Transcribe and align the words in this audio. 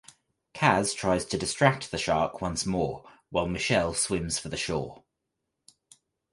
Kaz 0.55 0.95
tries 0.95 1.25
to 1.25 1.37
distract 1.37 1.91
the 1.91 1.97
shark 1.99 2.41
once 2.41 2.65
more 2.65 3.07
while 3.29 3.45
Michelle 3.47 3.93
swims 3.93 4.39
for 4.39 4.49
the 4.49 4.57
shore. 4.57 5.03